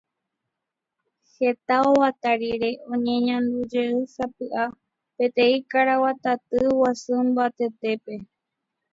Heta 1.35 1.75
oguata 1.87 2.29
rire 2.41 2.69
oñeñandujeýsapy'a 2.93 4.63
peteĩ 5.15 5.55
karaguataty 5.71 6.57
guasu 6.79 7.13
mbytetépe. 7.27 8.15